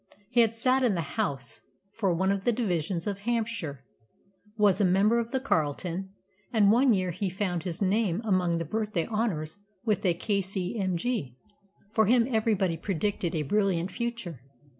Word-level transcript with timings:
He 0.31 0.41
had 0.41 0.55
sat 0.55 0.81
in 0.81 0.95
the 0.95 1.13
House 1.19 1.61
for 1.93 2.11
one 2.11 2.31
of 2.31 2.43
the 2.43 2.51
divisions 2.51 3.05
of 3.05 3.19
Hampshire, 3.19 3.83
was 4.57 4.81
a 4.81 4.83
member 4.83 5.19
of 5.19 5.29
the 5.29 5.39
Carlton, 5.39 6.09
and 6.51 6.71
one 6.71 6.91
year 6.91 7.11
he 7.11 7.29
found 7.29 7.61
his 7.61 7.83
name 7.83 8.19
among 8.25 8.57
the 8.57 8.65
Birthday 8.65 9.05
Honours 9.05 9.59
with 9.85 10.03
a 10.03 10.15
K.C.M.G. 10.15 11.35
For 11.91 12.07
him 12.07 12.25
everybody 12.27 12.77
predicted 12.77 13.35
a 13.35 13.43
brilliant 13.43 13.91
future. 13.91 14.41